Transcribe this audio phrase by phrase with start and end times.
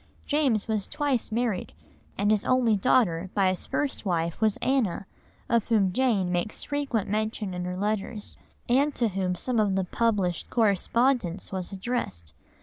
[0.25, 1.73] James was twice married,
[2.17, 5.05] and his only daughter by his first wife was Anna,
[5.47, 8.35] of whom Jane makes frequent mention in her letters,
[8.67, 12.33] and to whom some of the published correspondence was addressed.